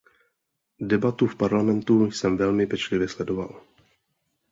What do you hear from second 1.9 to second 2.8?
jsem velmi